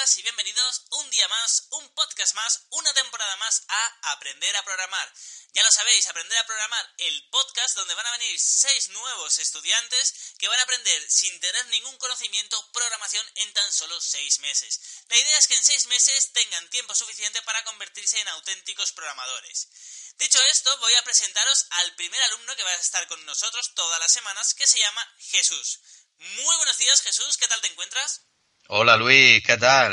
[0.00, 5.12] Y bienvenidos un día más, un podcast más, una temporada más a Aprender a Programar.
[5.52, 10.14] Ya lo sabéis, Aprender a Programar, el podcast donde van a venir seis nuevos estudiantes
[10.38, 14.80] que van a aprender sin tener ningún conocimiento programación en tan solo seis meses.
[15.10, 19.68] La idea es que en seis meses tengan tiempo suficiente para convertirse en auténticos programadores.
[20.16, 24.00] Dicho esto, voy a presentaros al primer alumno que va a estar con nosotros todas
[24.00, 25.80] las semanas, que se llama Jesús.
[26.16, 28.29] Muy buenos días, Jesús, ¿qué tal te encuentras?
[28.68, 29.92] Hola Luis, ¿qué tal?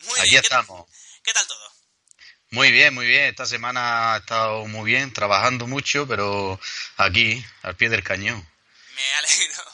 [0.00, 0.86] Muy Aquí bien, ¿qué- estamos.
[1.22, 1.72] ¿Qué tal todo?
[2.50, 3.24] Muy bien, muy bien.
[3.24, 6.58] Esta semana ha estado muy bien, trabajando mucho, pero
[6.96, 8.40] aquí, al pie del cañón.
[8.94, 9.64] Me alegro.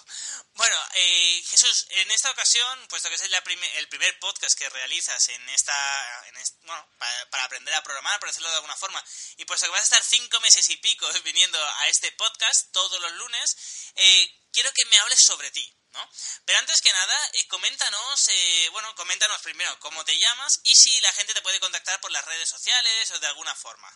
[0.54, 4.68] Bueno, eh, Jesús, en esta ocasión, puesto que es la prime- el primer podcast que
[4.68, 8.76] realizas en esta, en est- bueno, para, para aprender a programar, por decirlo de alguna
[8.76, 9.02] forma,
[9.36, 13.00] y puesto que vas a estar cinco meses y pico viniendo a este podcast todos
[13.00, 13.56] los lunes,
[13.96, 16.10] eh, quiero que me hables sobre ti, ¿no?
[16.44, 21.00] Pero antes que nada, eh, coméntanos, eh, bueno, coméntanos primero cómo te llamas y si
[21.00, 23.88] la gente te puede contactar por las redes sociales o de alguna forma.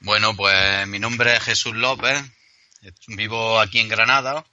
[0.00, 2.22] Bueno, pues mi nombre es Jesús López,
[3.06, 4.44] vivo aquí en Granada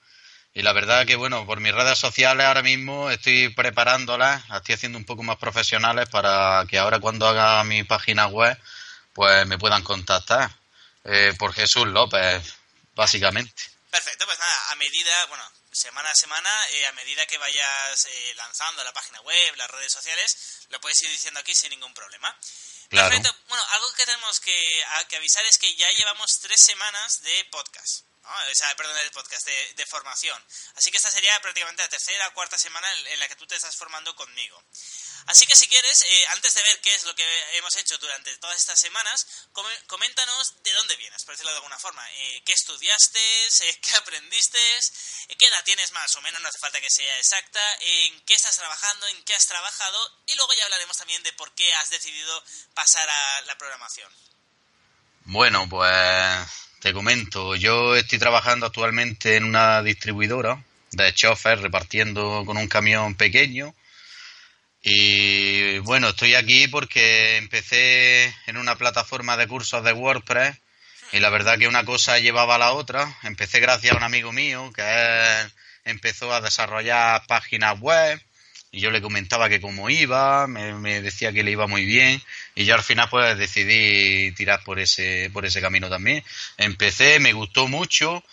[0.53, 4.75] y la verdad que, bueno, por mis redes sociales ahora mismo estoy preparándolas, las estoy
[4.75, 8.56] haciendo un poco más profesionales para que ahora cuando haga mi página web,
[9.13, 10.51] pues me puedan contactar
[11.06, 12.56] eh, por Jesús López,
[12.94, 13.63] básicamente.
[13.90, 18.34] Perfecto, pues nada, a medida, bueno, semana a semana, eh, a medida que vayas eh,
[18.35, 20.35] lanzando la página web, las redes sociales,
[20.69, 22.35] lo puedes ir diciendo aquí sin ningún problema.
[22.89, 23.09] Claro.
[23.09, 27.22] Perfecto, bueno, algo que tenemos que, a- que avisar es que ya llevamos tres semanas
[27.22, 28.06] de podcast.
[28.23, 28.29] ¿No?
[28.51, 30.41] O sea, perdón, de podcast, de, de formación.
[30.75, 33.45] Así que esta sería prácticamente la tercera o cuarta semana en, en la que tú
[33.45, 34.63] te estás formando conmigo.
[35.28, 38.35] Así que si quieres, eh, antes de ver qué es lo que hemos hecho durante
[38.39, 42.06] todas estas semanas, come- coméntanos de dónde vienes, por decirlo de alguna forma.
[42.12, 43.19] Eh, ¿Qué estudiaste?
[43.47, 44.59] Eh, ¿Qué aprendiste?
[44.78, 46.41] Eh, ¿Qué edad tienes más o menos?
[46.41, 47.62] No hace falta que sea exacta.
[47.79, 49.07] ¿En qué estás trabajando?
[49.07, 50.23] ¿En qué has trabajado?
[50.28, 54.12] Y luego ya hablaremos también de por qué has decidido pasar a la programación.
[55.25, 56.47] Bueno, pues
[56.83, 60.61] te comento, yo estoy trabajando actualmente en una distribuidora
[60.91, 63.73] de chofer repartiendo con un camión pequeño
[64.81, 70.57] y bueno, estoy aquí porque empecé en una plataforma de cursos de WordPress
[71.13, 73.17] y la verdad que una cosa llevaba a la otra.
[73.23, 74.83] Empecé gracias a un amigo mío que
[75.85, 78.21] empezó a desarrollar páginas web
[78.73, 82.22] y yo le comentaba que cómo iba, me, me decía que le iba muy bien
[82.56, 86.23] y yo al final pues decidí tirar por ese por ese camino también.
[86.57, 88.23] Empecé, me gustó mucho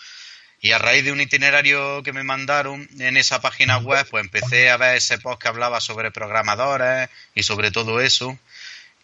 [0.63, 4.71] y a raíz de un itinerario que me mandaron en esa página web, pues empecé
[4.71, 8.39] a ver ese post que hablaba sobre programadores y sobre todo eso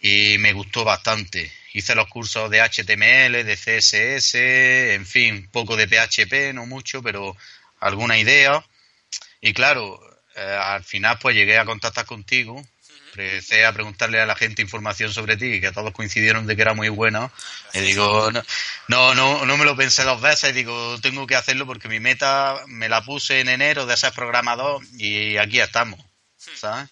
[0.01, 1.53] y me gustó bastante.
[1.75, 4.35] Hice los cursos de HTML, de CSS,
[4.95, 7.37] en fin, poco de PHP, no mucho, pero
[7.81, 8.65] alguna idea.
[9.43, 10.01] Y claro,
[10.37, 12.63] eh, al final pues llegué a contactar contigo,
[13.17, 16.75] empecé a preguntarle a la gente información sobre ti, que todos coincidieron de que era
[16.75, 17.31] muy buena.
[17.73, 18.43] Y digo, no,
[18.89, 22.63] no, no, no me lo pensé dos veces, digo, tengo que hacerlo porque mi meta
[22.67, 25.99] me la puse en enero de ser programador y aquí estamos,
[26.37, 26.91] ¿sabes?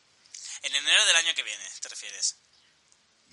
[0.63, 2.37] En enero del año que viene, ¿te refieres?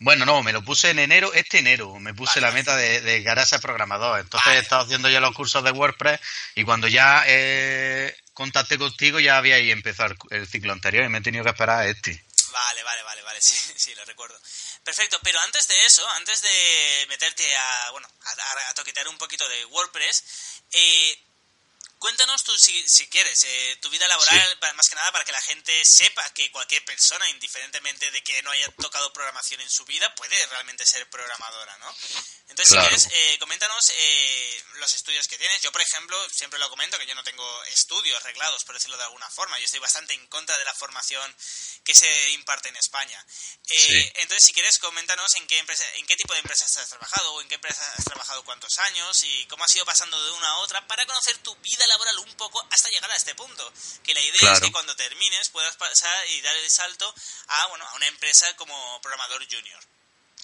[0.04, 2.48] Bueno, no, me lo puse en enero, este enero, me puse Vale.
[2.48, 4.20] la meta de, de llegar a ser programador.
[4.20, 4.58] Entonces Vale.
[4.58, 6.20] he estado haciendo ya los cursos de WordPress
[6.56, 11.22] y cuando ya eh, contacté contigo ya había empezado el, ciclo anterior y me he
[11.22, 12.12] tenido que esperar a este.
[12.52, 14.40] Vale, vale, vale, vale, sí, sí, lo recuerdo.
[14.84, 19.48] Perfecto, pero antes de eso, antes de meterte a, bueno, a- a toquetear un poquito
[19.48, 20.24] de WordPress,
[20.72, 21.20] eh,
[22.02, 25.42] Cuéntanos tú, si, si quieres, eh, tu vida laboral, más que nada para que la
[25.42, 30.12] gente sepa que cualquier persona, indiferentemente de que no haya tocado programación en su vida,
[30.16, 31.96] puede realmente ser programadora, ¿no?
[32.50, 35.62] Entonces, si quieres, eh, coméntanos eh, los estudios que tienes.
[35.62, 39.04] Yo, por ejemplo, siempre lo comento que yo no tengo estudios reglados, por decirlo de
[39.04, 39.60] alguna forma.
[39.60, 41.36] Yo estoy bastante en contra de la formación
[41.86, 43.24] que se imparte en España.
[44.16, 47.42] Entonces, si quieres, coméntanos en qué, empresa, en qué tipo de empresas has trabajado, o
[47.42, 50.58] en qué empresa has trabajado cuántos años y cómo has ido pasando de una a
[50.58, 53.72] otra para conocer tu vida laboral un poco hasta llegar a este punto.
[54.04, 57.14] Que la idea es que cuando termines puedas pasar y dar el salto
[57.48, 59.80] a, bueno, a una empresa como programador junior.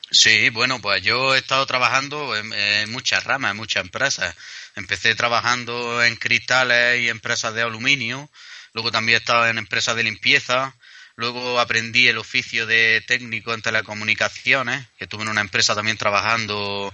[0.09, 4.35] Sí, bueno, pues yo he estado trabajando en, muchas ramas, en muchas empresas.
[4.75, 8.29] Empecé trabajando en cristales y empresas de aluminio,
[8.73, 10.75] luego también he estado en empresas de limpieza,
[11.17, 16.93] luego aprendí el oficio de técnico en telecomunicaciones, que estuve en una empresa también trabajando,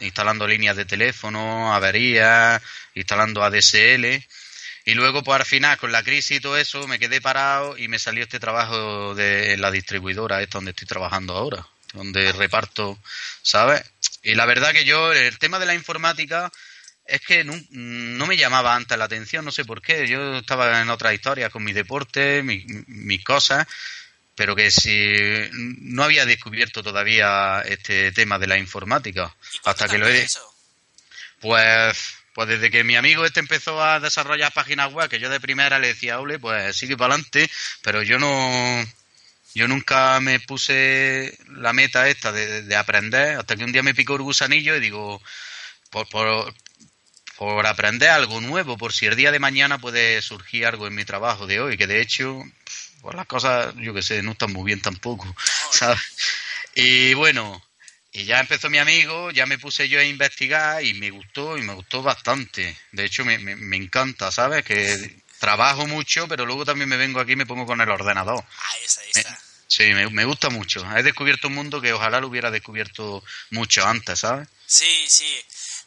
[0.00, 2.60] instalando líneas de teléfono, averías,
[2.94, 4.22] instalando ADSL.
[4.86, 7.86] Y luego, pues al final, con la crisis y todo eso, me quedé parado y
[7.86, 12.98] me salió este trabajo de la distribuidora, esta donde estoy trabajando ahora, donde reparto,
[13.42, 13.84] ¿sabes?
[14.24, 16.50] Y la verdad que yo, el tema de la informática,
[17.04, 20.06] es que no, me llamaba antes la atención, no sé por qué.
[20.06, 23.66] Yo estaba en otra historia con mi deporte, mis mi cosas,
[24.40, 25.18] pero que si
[25.52, 30.26] no había descubierto todavía este tema de la informática hasta que lo he
[31.40, 35.40] pues pues desde que mi amigo este empezó a desarrollar páginas web que yo de
[35.40, 37.50] primera le decía ole pues sigue para adelante
[37.82, 38.82] pero yo no
[39.54, 44.14] yo nunca me puse la meta esta de, aprender hasta que un día me picó
[44.14, 45.20] el gusanillo y digo
[45.90, 46.54] por, por,
[47.40, 51.06] por aprender algo nuevo por si el día de mañana puede surgir algo en mi
[51.06, 52.44] trabajo de hoy que de hecho
[53.00, 55.34] pues las cosas yo que sé no están muy bien tampoco
[55.72, 56.02] ¿sabes?
[56.74, 57.64] y bueno
[58.12, 61.62] y ya empezó mi amigo, ya me puse yo a investigar y me gustó y
[61.62, 62.76] me gustó bastante.
[62.90, 64.64] De hecho, me, me, encanta, ¿sabes?
[64.64, 68.44] Que trabajo mucho, pero luego también me vengo aquí y me pongo con el ordenador.
[68.72, 69.40] Ahí está, ahí está.
[69.68, 70.84] sí, me, me, gusta mucho.
[70.96, 74.48] He descubierto un mundo que ojalá lo hubiera descubierto mucho antes, ¿sabes?
[74.66, 75.40] Sí, sí.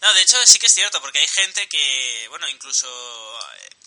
[0.04, 2.90] No, de hecho sí que es cierto, porque hay gente que, bueno, incluso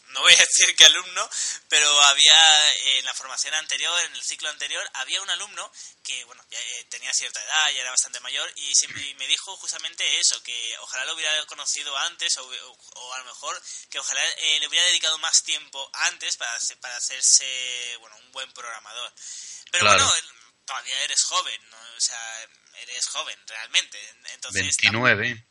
[0.09, 1.29] no voy a decir que alumno,
[1.69, 5.71] pero había en la formación anterior, en el ciclo anterior, había un alumno
[6.03, 8.73] que, bueno, ya eh, tenía cierta edad, ya era bastante mayor, y,
[9.17, 13.99] me dijo justamente eso, que ojalá lo hubiera conocido antes, o, a lo mejor que
[13.99, 19.13] ojalá eh, le hubiera dedicado más tiempo antes para, para hacerse, bueno, un buen programador.
[19.71, 20.13] Pero bueno,
[20.65, 22.49] todavía eres joven, o sea,
[22.81, 23.99] eres joven realmente.
[24.33, 25.47] Entonces, 29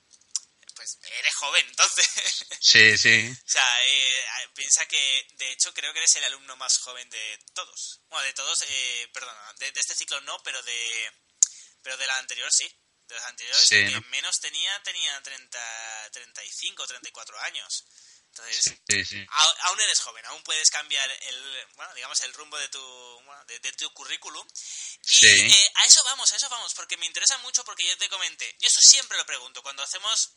[0.76, 2.08] pues eres joven, entonces.
[2.62, 3.32] Sí, sí.
[3.32, 7.40] o sea, eh, piensa que, de hecho, creo que eres el alumno más joven de
[7.54, 8.02] todos.
[8.10, 11.12] Bueno, de todos, eh, perdona, de, este ciclo no, pero de
[11.82, 12.68] pero de la anterior sí.
[13.08, 17.86] De los anteriores, que menos tenía, tenía 30, 35, 34 años.
[18.30, 19.26] Entonces, sí, sí.
[19.30, 23.94] aún eres joven, aún puedes cambiar el, bueno, digamos, el rumbo de tu, de, tu
[23.94, 24.46] currículum.
[25.08, 28.10] Y eh, a eso vamos, a eso vamos, porque me interesa mucho porque yo te
[28.10, 30.32] comenté, yo eso siempre lo pregunto, cuando hacemos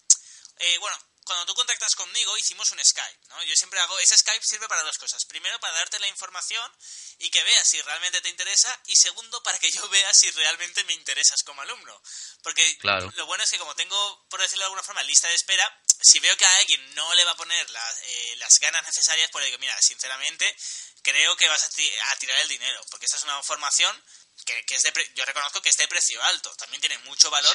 [0.61, 3.43] eh, bueno, cuando tú contactas conmigo hicimos un Skype, ¿no?
[3.43, 5.27] Yo siempre hago, ese Skype sirve para dos cosas.
[5.27, 6.73] Primero, para darte la información
[7.19, 8.81] y que veas si realmente te interesa.
[8.87, 12.03] Y segundo, para que yo vea si realmente me interesas como alumno.
[12.43, 12.79] Porque
[13.15, 15.71] lo bueno es que como tengo, por decirlo de alguna forma, lista de espera,
[16.01, 19.45] si veo que a alguien no le va a poner eh, las ganas necesarias, pues
[19.45, 20.57] digo, mira, sinceramente,
[21.03, 21.69] creo que vas a,
[22.17, 22.81] tirar el dinero.
[22.91, 24.03] Porque esta es una formación
[24.67, 26.55] que, es de yo reconozco que es de precio alto.
[26.57, 27.53] También tiene mucho valor,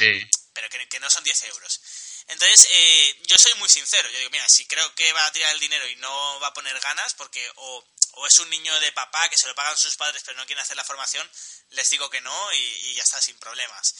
[0.53, 1.81] pero que, que no son 10 euros.
[2.27, 4.09] Entonces, eh, yo soy muy sincero.
[4.09, 6.53] Yo digo, mira, si creo que va a tirar el dinero y no va a
[6.53, 7.83] poner ganas, porque o,
[8.27, 10.77] es un niño de papá que se lo pagan sus padres pero no quiere hacer
[10.77, 11.29] la formación,
[11.71, 13.93] les digo que no y, ya está, sin problemas.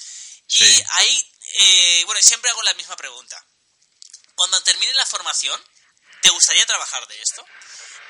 [0.50, 3.44] Y ahí, eh, bueno, siempre hago la misma pregunta.
[4.36, 5.62] Cuando termine la formación,
[6.22, 7.46] ¿te gustaría trabajar de esto?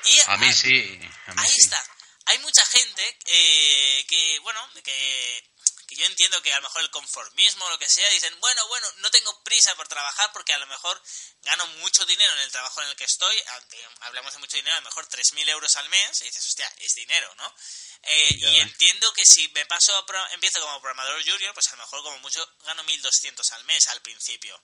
[0.04, 1.00] Y a mí sí.
[1.36, 1.82] ahí está.
[2.26, 5.54] Hay mucha gente eh, que, bueno, que
[5.86, 8.66] que yo entiendo que a lo mejor el conformismo o lo que sea, dicen, bueno,
[8.68, 11.00] bueno, no tengo prisa por trabajar porque a lo mejor
[11.42, 14.76] gano mucho dinero en el trabajo en el que estoy, aunque hablamos de mucho dinero,
[14.76, 17.54] a lo mejor 3.000 euros al mes, y dices, hostia, es dinero, ¿no?
[18.02, 22.02] Eh, y entiendo que si me paso, empiezo como programador junior, pues a lo mejor
[22.02, 24.60] como mucho gano 1.200 al mes al principio.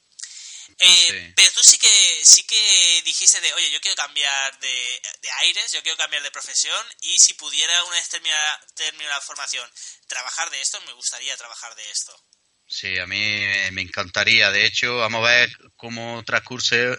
[0.78, 5.00] Eh, pero tú sí que sí que dijiste de, oye, yo quiero cambiar de,
[5.40, 8.60] aires, yo quiero cambiar de profesión y si pudiera una vez terminar,
[9.08, 9.68] la formación
[10.06, 12.14] trabajar de esto, me gustaría trabajar de esto.
[12.66, 14.50] Sí, a mí me encantaría.
[14.52, 16.98] De hecho, vamos a ver cómo transcurre,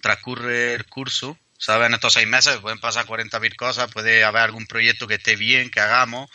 [0.00, 1.38] transcurre el curso.
[1.60, 1.88] ¿Sabes?
[1.88, 5.70] En estos seis meses pueden pasar 40.000 cosas, puede haber algún proyecto que esté bien,
[5.70, 6.30] que hagamos.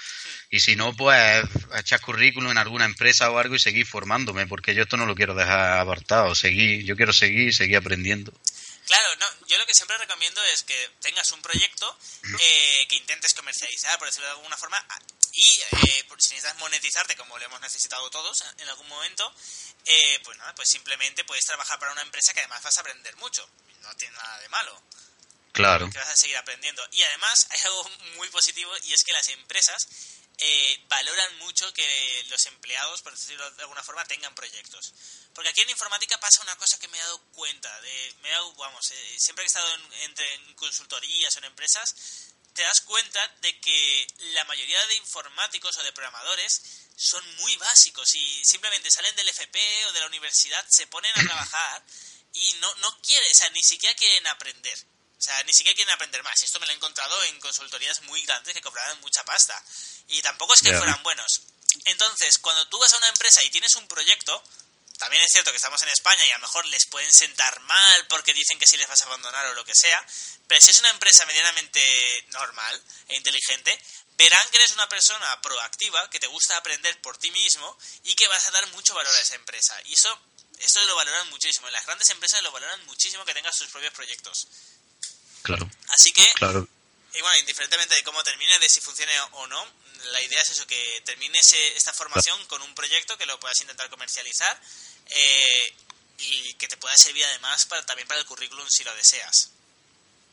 [0.53, 1.43] Y si no, pues
[1.79, 5.15] echar currículum en alguna empresa o algo y seguir formándome, porque yo esto no lo
[5.15, 6.35] quiero dejar apartado.
[6.35, 8.31] Seguir, yo quiero seguir, seguir aprendiendo.
[8.85, 11.97] Claro, no, yo lo que siempre recomiendo es que tengas un proyecto
[12.39, 14.77] eh, que intentes comercializar, por decirlo de alguna forma,
[15.31, 19.33] y eh, si necesitas monetizarte, como lo hemos necesitado todos en algún momento,
[19.85, 23.15] eh, pues nada, pues simplemente puedes trabajar para una empresa que además vas a aprender
[23.15, 23.49] mucho.
[23.81, 24.83] No tiene nada de malo.
[25.53, 25.89] Claro.
[25.89, 26.83] Que vas a seguir aprendiendo.
[26.91, 29.87] Y además hay algo muy positivo y es que las empresas
[30.37, 34.93] eh, valoran mucho que los empleados, por decirlo de alguna forma, tengan proyectos.
[35.33, 37.81] Porque aquí en informática pasa una cosa que me he dado cuenta.
[37.81, 41.39] De, me he dado, vamos, eh, siempre que he estado en, entre, en consultorías o
[41.39, 41.95] en empresas,
[42.53, 46.61] te das cuenta de que la mayoría de informáticos o de programadores
[46.95, 51.23] son muy básicos y simplemente salen del FP o de la universidad, se ponen a
[51.23, 51.83] trabajar
[52.33, 54.77] y no, no quieren, o sea, ni siquiera quieren aprender.
[55.23, 56.43] O sea, ni siquiera quieren aprender más.
[56.43, 59.55] Esto me lo he encontrado en consultorías muy grandes que cobraban mucha pasta.
[60.09, 61.43] Y tampoco es que fueran buenos.
[61.85, 64.43] Entonces, cuando tú vas a una empresa y tienes un proyecto,
[64.97, 68.07] también es cierto que estamos en España y a lo mejor les pueden sentar mal
[68.09, 70.05] porque dicen que si les vas a abandonar o lo que sea,
[70.49, 73.81] pero si es una empresa medianamente normal e inteligente,
[74.17, 78.27] verán que eres una persona proactiva, que te gusta aprender por ti mismo y que
[78.27, 79.73] vas a dar mucho valor a esa empresa.
[79.85, 80.19] Y eso,
[80.59, 81.69] eso lo valoran muchísimo.
[81.69, 84.47] Las grandes empresas lo valoran muchísimo que tengas sus propios proyectos.
[85.43, 85.69] Claro.
[85.89, 86.67] Así que, claro.
[87.13, 89.67] y bueno, indiferentemente de cómo termine, de si funcione o no,
[90.11, 93.89] la idea es eso, que termines esta formación con un proyecto que lo puedas intentar
[93.89, 94.59] comercializar
[95.09, 95.73] eh,
[96.17, 99.51] y que te pueda servir además para, también para el currículum si lo deseas.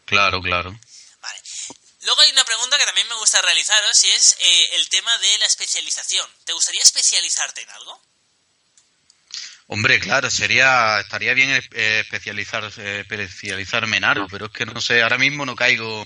[0.07, 0.79] Claro, claro.
[1.21, 1.41] Vale.
[2.03, 5.39] Luego hay una pregunta que también me gusta realizaros y es eh, el tema de
[5.39, 6.29] la especialización.
[6.45, 8.01] ¿Te gustaría especializarte en algo?
[9.73, 14.81] Hombre, claro, sería estaría bien eh, especializar, eh, especializarme en algo, pero es que no
[14.81, 16.05] sé, ahora mismo no caigo,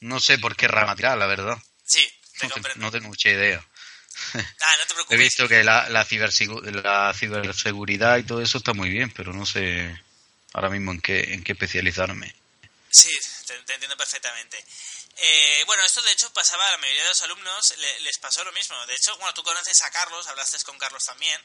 [0.00, 1.58] no sé por qué rama tirar, la verdad.
[1.84, 2.08] Sí,
[2.38, 2.80] te no, comprendo.
[2.84, 3.58] no tengo mucha idea.
[4.34, 5.18] Ah, no te preocupes.
[5.18, 9.32] He visto que la, la, cibersegu- la ciberseguridad y todo eso está muy bien, pero
[9.32, 9.96] no sé
[10.52, 12.32] ahora mismo en qué, en qué especializarme.
[12.90, 13.10] Sí,
[13.46, 14.64] te, te entiendo perfectamente.
[15.16, 18.44] Eh, bueno, esto de hecho pasaba a la mayoría de los alumnos, le- les pasó
[18.44, 18.76] lo mismo.
[18.86, 21.40] De hecho, bueno, tú conoces a Carlos, hablaste con Carlos también.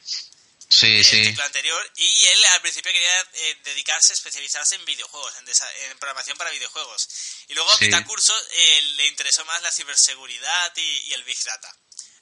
[0.74, 5.36] Sí, el sí, ciclo anterior y él al principio quería eh, dedicarse, especializarse en videojuegos,
[5.38, 7.08] en, desa- en programación para videojuegos.
[7.48, 7.84] Y luego a Sí.
[7.86, 11.70] mitad curso eh, le interesó más la ciberseguridad y, y el Big Data.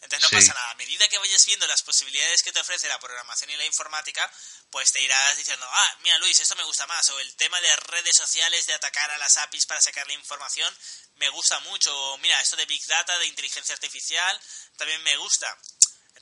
[0.03, 0.35] Entonces no Sí.
[0.47, 0.71] pasa nada.
[0.71, 4.29] A medida que vayas viendo las posibilidades que te ofrece la programación y la informática,
[4.71, 7.09] pues te irás diciendo, ah, mira Luis, esto me gusta más.
[7.11, 10.77] O el tema de redes sociales, de atacar a las APIs para sacarle información,
[11.15, 11.97] me gusta mucho.
[11.97, 14.41] O mira, esto de Big Data, de inteligencia artificial,
[14.77, 15.57] también me gusta.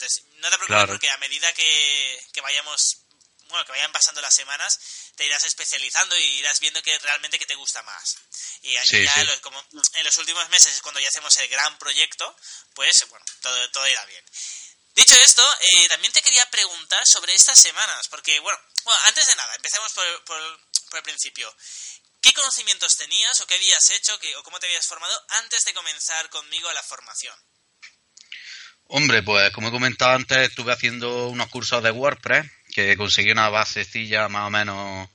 [0.01, 0.93] Entonces, no te preocupes Claro.
[0.93, 3.03] porque a medida que, que vayamos,
[3.49, 4.79] bueno, que vayan pasando las semanas,
[5.17, 8.17] te irás especializando y irás viendo que realmente que te gusta más.
[8.63, 9.41] Y, Sí, ya sí.
[9.43, 9.63] como
[9.95, 12.35] en los últimos meses es cuando ya hacemos el gran proyecto,
[12.75, 14.25] pues bueno, todo, todo irá bien.
[14.95, 19.35] Dicho esto, eh, también te quería preguntar sobre estas semanas, porque bueno, bueno antes de
[19.35, 21.55] nada, empecemos por, por- por el principio.
[22.23, 25.75] ¿Qué conocimientos tenías o qué habías hecho que, o cómo te habías formado antes de
[25.75, 27.39] comenzar conmigo la formación?
[28.93, 33.49] Hombre, pues como he comentado antes, estuve haciendo unos cursos de WordPress que conseguí una
[33.49, 35.09] basecilla más o menos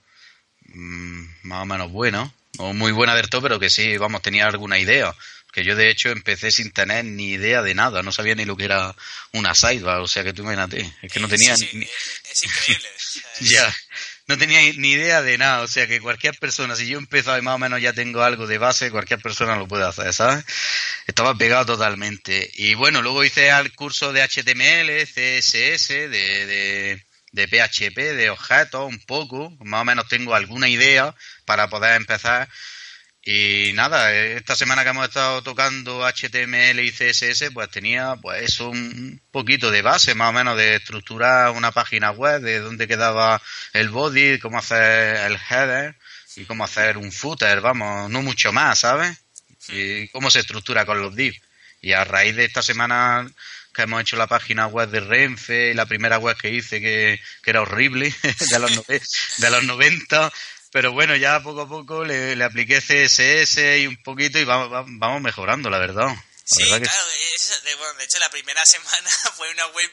[0.68, 4.46] mm, más o menos buena, no muy buena del todo, pero que sí, vamos, tenía
[4.46, 5.14] alguna idea.
[5.52, 8.58] Que yo de hecho empecé sin tener ni idea de nada, no sabía ni lo
[8.58, 8.94] que era
[9.32, 11.90] una sidebar, o sea que tú imagínate, es que no tenía sí, sí, ni, eh,
[12.30, 12.88] es increíble.
[12.90, 12.98] O
[13.42, 13.76] es- ya,
[14.28, 17.42] no tenía ni idea de nada, o sea que cualquier persona, si yo empiezo y
[17.42, 20.44] más o menos ya tengo algo de base, cualquier persona lo puede hacer, ¿sabes?
[21.06, 22.50] Estaba pegado totalmente.
[22.56, 28.88] Y bueno, luego hice el curso de HTML, CSS, de, de, de PHP, de objetos,
[28.88, 31.14] un poco, más o menos tengo alguna idea
[31.46, 32.50] para poder empezar.
[33.28, 38.70] Y nada, esta semana que hemos estado tocando HTML y CSS, pues tenía pues eso
[38.70, 43.42] un poquito de base, más o menos de estructurar una página web, de dónde quedaba
[43.74, 45.96] el body, cómo hacer el header
[46.36, 49.18] y cómo hacer un footer, vamos, no mucho más, ¿sabes?
[49.70, 51.42] Y cómo se estructura con los divs.
[51.82, 53.28] Y a raíz de esta semana
[53.74, 57.50] que hemos hecho la página web de Renfe, la primera web que hice que, que
[57.50, 58.14] era horrible,
[58.52, 60.32] de los, de los 90,
[60.76, 64.70] pero bueno, ya poco a poco le, le apliqué CSS y un poquito y vamos,
[65.00, 66.08] vamos- mejorando, la verdad.
[66.08, 69.68] La Sí, verdad que claro, es- de, bueno, de hecho la primera semana fue una
[69.68, 69.90] web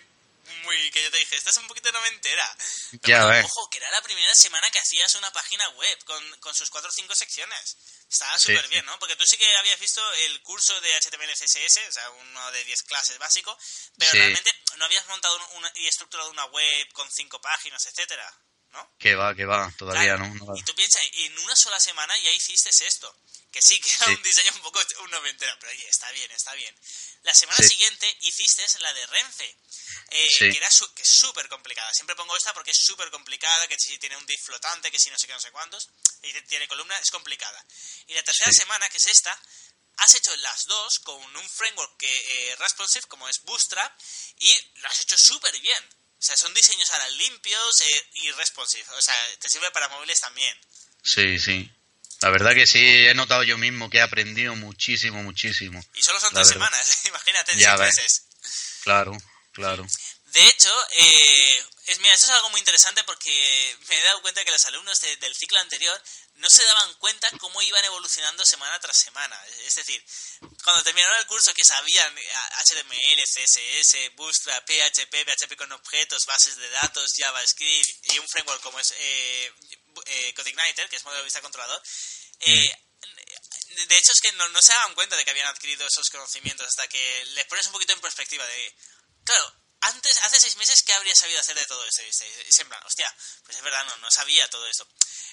[0.64, 2.56] muy que yo te dije, esta es un poquito noventera.
[2.90, 6.40] Pero Ya bueno, ojo, que era la primera semana que hacías una página web con,
[6.40, 7.76] con sus cuatro o cinco secciones.
[8.10, 8.68] Estaba súper sí.
[8.70, 8.98] bien, ¿no?
[8.98, 12.64] Porque tú sí que habías visto el curso de HTML CSS, o sea, uno de
[12.64, 13.56] 10 clases básico,
[13.98, 14.18] pero Sí.
[14.18, 18.26] realmente no habías montado un- una, y estructurado una web con cinco páginas, etcétera,
[18.72, 18.90] ¿no?
[18.98, 20.26] que va, que va, todavía Claro.
[20.34, 20.46] no.
[20.46, 20.56] no.
[20.56, 23.14] Y tú piensas, en una sola semana ya hiciste esto.
[23.50, 26.54] que sí que era un diseño un poco un noventero, pero oye, está bien, está
[26.54, 26.74] bien.
[27.22, 29.56] La semana siguiente hiciste la de Renfe,
[30.10, 31.92] eh, que era que es súper complicada.
[31.92, 35.10] Siempre pongo esta porque es súper complicada, que si tiene un div flotante, que si
[35.10, 35.90] no sé qué, no sé cuántos,
[36.22, 37.64] y tiene columna, es complicada.
[38.06, 39.38] Y la tercera semana, que es esta,
[39.98, 43.92] has hecho las dos con un framework que eh, responsive, como es Bootstrap,
[44.38, 46.01] y lo has hecho súper bien.
[46.22, 48.88] O sea, son diseños ahora limpios eh, y responsive.
[48.96, 50.56] O sea, te sirve para móviles también.
[51.02, 51.68] Sí, sí.
[52.20, 55.84] La verdad que sí, he notado yo mismo que he aprendido muchísimo, muchísimo.
[55.94, 58.28] Y solo son tres semanas, imagínate, ya meses.
[58.84, 59.18] Claro,
[59.50, 59.84] claro.
[60.26, 64.44] De hecho, eh, es, mira, esto es algo muy interesante porque me he dado cuenta
[64.44, 66.00] que los alumnos del ciclo anterior
[66.42, 69.40] no se daban cuenta cómo iban evolucionando semana tras semana.
[69.64, 70.04] Es decir,
[70.64, 76.68] cuando terminaron el curso que sabían HTML, CSS, Bootstrap, PHP, PHP con objetos, bases de
[76.70, 79.52] datos, JavaScript y un framework como es eh,
[80.06, 81.80] eh, CodeIgniter, que es modelo de vista controlador,
[82.40, 82.76] eh,
[83.86, 86.66] de hecho es que no, no se daban cuenta de que habían adquirido esos conocimientos
[86.66, 88.76] hasta que les pones un poquito en perspectiva de,
[89.24, 92.02] claro, antes, hace seis meses, ¿qué habría sabido hacer de todo esto?
[92.02, 94.86] Y se hostia, pues es verdad, no, no sabía todo esto.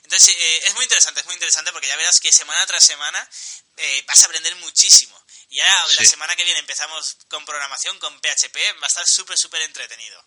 [0.03, 3.29] Entonces, eh, es muy interesante, es muy interesante porque ya verás que semana tras semana
[3.77, 5.20] eh, vas a aprender muchísimo.
[5.50, 9.38] Y ahora, la semana que viene empezamos con programación, con PHP, va a estar súper,
[9.38, 10.24] súper entretenido.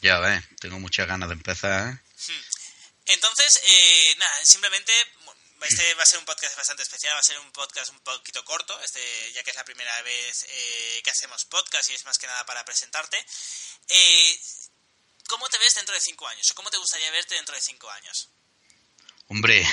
[0.00, 1.88] Ya ves, tengo muchas ganas de empezar.
[1.88, 2.00] ¿eh?
[2.26, 2.42] Hmm.
[3.06, 4.92] Entonces, eh, nada, simplemente
[5.66, 8.44] este va a ser un podcast bastante especial, va a ser un podcast un poquito
[8.44, 9.00] corto, este
[9.32, 12.44] ya que es la primera vez eh, que hacemos podcast y es más que nada
[12.46, 13.16] para presentarte.
[13.88, 14.40] Eh,
[15.28, 16.50] ¿Cómo te ves dentro de cinco años?
[16.50, 18.30] ¿O cómo te gustaría verte dentro de cinco años?
[19.28, 19.66] Hombre,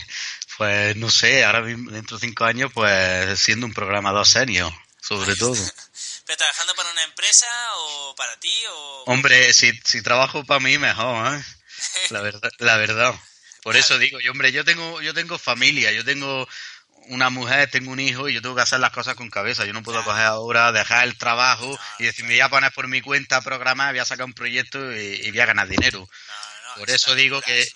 [0.56, 5.54] pues no sé, ahora dentro de cinco años, pues siendo un programador senior, sobre todo.
[6.26, 7.46] ¿Pero trabajando para una empresa
[7.76, 8.54] o para ti?
[8.70, 9.04] O...
[9.08, 11.44] Hombre, si, si trabajo para mí, mejor, ¿eh?
[12.08, 12.50] La verdad.
[12.58, 13.14] La verdad.
[13.62, 16.48] Por eso digo, yo, hombre, yo tengo, yo tengo familia, yo tengo
[17.06, 19.64] una mujer, tengo un hijo y yo tengo que hacer las cosas con cabeza.
[19.64, 22.88] Yo no puedo coger ahora, dejar el trabajo y decir, me voy a poner por
[22.88, 26.08] mi cuenta a programar, voy a sacar un proyecto y, voy a ganar dinero.
[26.76, 27.66] por eso digo que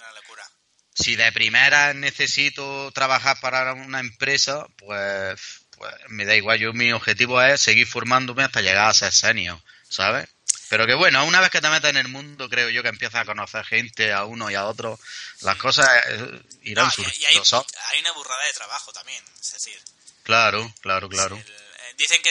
[0.94, 5.38] si de primera necesito trabajar para una empresa, pues,
[5.76, 6.58] pues me da igual.
[6.58, 10.28] Yo mi objetivo es seguir formándome hasta llegar a ser senior, ¿sabes?
[10.68, 13.22] Pero que bueno, una vez que te metes en el mundo, creo yo que empiezas
[13.22, 14.98] a conocer gente, a uno y a otro,
[15.40, 17.18] las cosas eh, irán surgiendo.
[17.20, 19.80] Y hay, una burrada de trabajo también, es decir.
[20.24, 21.36] Claro, claro, claro.
[21.36, 22.30] Eh, dicen que,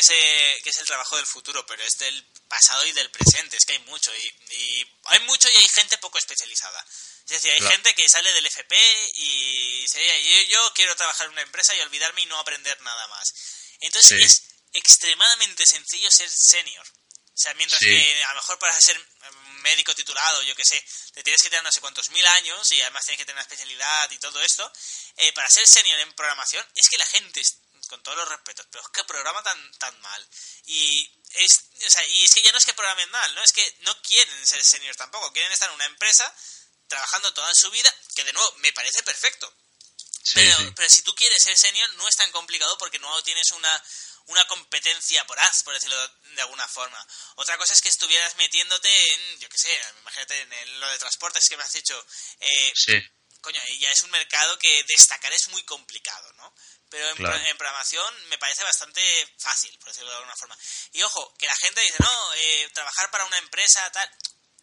[0.63, 3.73] que es el trabajo del futuro, pero es del pasado y del presente, es que
[3.73, 4.11] hay mucho.
[4.15, 6.85] Y, hay mucho y hay gente poco especializada.
[7.25, 8.75] Es decir, hay gente que sale del FP
[9.15, 13.07] y sería, yo, yo quiero trabajar en una empresa y olvidarme y no aprender nada
[13.07, 13.33] más.
[13.79, 14.43] Entonces es
[14.73, 16.85] extremadamente sencillo ser senior.
[17.35, 18.97] O sea, mientras que a lo mejor para ser
[19.59, 20.81] médico titulado, yo que sé,
[21.13, 23.41] te tienes que tener no sé cuántos mil años y además tienes que tener una
[23.41, 24.71] especialidad y todo esto,
[25.17, 27.41] eh, para ser senior en programación es que la gente,
[27.89, 30.29] con todos los respetos, pero es que programa tan, tan mal.
[30.67, 33.43] Y es, o sea, y es que ya no es que programen mal, ¿no?
[33.43, 36.33] Es que no quieren ser senior tampoco, quieren estar en una empresa
[36.87, 39.53] trabajando toda su vida, que de nuevo me parece perfecto.
[40.33, 43.83] pero, pero si tú quieres ser senior no es tan complicado porque no tienes una
[44.27, 45.95] una competencia por as, por decirlo
[46.35, 47.07] de alguna forma.
[47.35, 51.47] Otra cosa es que estuvieras metiénute en, yo qué sé, imagínate en lo de transportes
[51.47, 52.05] que me has dicho.
[52.39, 53.03] Eh, sí.
[53.41, 56.55] Coño, ya es un mercado que destacar es muy complicado, ¿no?
[56.89, 59.01] Pero en, programación me parece bastante
[59.37, 60.57] fácil, por decirlo de alguna forma.
[60.93, 64.09] Y ojo, que la gente dice, no, eh, trabajar para una empresa, tal.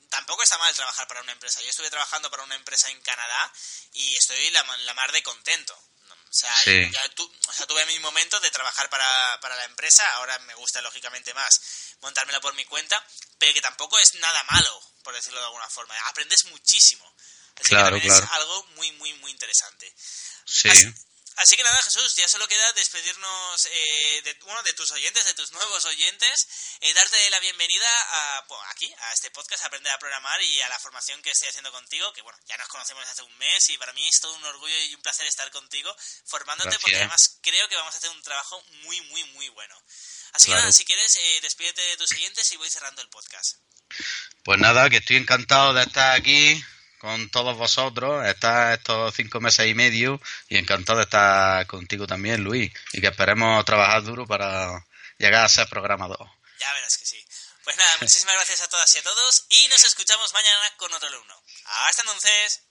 [0.09, 1.61] Tampoco está mal trabajar para una empresa.
[1.63, 3.53] Yo estuve trabajando para una empresa en Canadá
[3.93, 5.79] y estoy la, la mar de contento
[6.33, 9.07] o sea, tuve mi momento de trabajar para,
[9.41, 11.61] para la empresa, ahora me gusta lógicamente más
[12.01, 13.05] montármela por mi cuenta,
[13.39, 15.95] pero que tampoco es nada malo, por decirlo de alguna forma.
[16.09, 17.05] Aprendes muchísimo.
[17.57, 19.95] Así claro, que es algo muy, muy, muy interesante.
[20.47, 20.69] Sí.
[20.71, 20.93] Así
[21.57, 25.53] que nada, Jesús, ya solo queda despedirnos eh, de uno de tus oyentes, de tus
[25.53, 26.47] nuevos oyentes,
[26.81, 30.69] y darte la bienvenida a, aquí, a este podcast, a Aprender a Programar y a
[30.69, 33.79] la formación que estoy haciendo contigo, que bueno, ya nos conocemos hace un mes y
[33.79, 35.95] para mí es todo un orgullo y un placer estar contigo,
[36.27, 39.77] formándote, porque además creo que vamos a hacer un trabajo muy, muy, muy bueno.
[40.33, 43.57] Así que nada, si quieres, eh, despídete de tus oyentes y voy cerrando el podcast.
[44.45, 46.63] Pues nada, que estoy encantado de estar aquí
[47.03, 52.45] con todos vosotros, estar estos cinco meses y medio y encantado de estar contigo también,
[52.45, 54.87] Luis, y que esperemos trabajar duro para
[55.19, 56.31] llegar a ser programador.
[56.61, 57.27] Ya verás que sí.
[57.65, 61.09] Pues nada, muchísimas gracias a todas y a todos y nos escuchamos mañana con otro
[61.09, 61.43] alumno.
[61.89, 62.63] Hasta entonces.